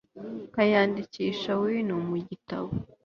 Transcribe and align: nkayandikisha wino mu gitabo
nkayandikisha 0.51 1.51
wino 1.61 1.95
mu 2.07 2.15
gitabo 2.27 2.69